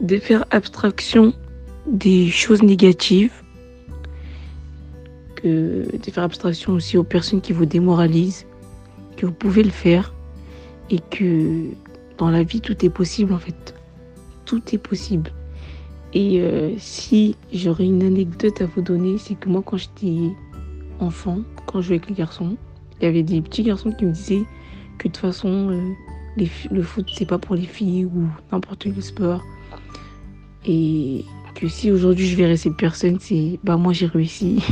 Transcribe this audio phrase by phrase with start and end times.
[0.00, 1.32] de faire abstraction
[1.86, 3.32] des choses négatives,
[5.44, 8.46] de faire abstraction aussi aux personnes qui vous démoralisent,
[9.16, 10.12] que vous pouvez le faire
[10.90, 11.70] et que
[12.18, 13.74] dans la vie tout est possible en fait.
[14.44, 15.30] Tout est possible.
[16.14, 20.30] Et euh, si j'aurais une anecdote à vous donner, c'est que moi quand j'étais
[21.00, 22.56] enfant, quand je jouais avec les garçons,
[23.00, 24.44] il y avait des petits garçons qui me disaient
[24.98, 29.02] que de toute façon euh, le foot c'est pas pour les filles ou n'importe quel
[29.02, 29.42] sport.
[30.64, 34.62] Et que si aujourd'hui je verrais ces personnes, c'est bah moi j'ai réussi.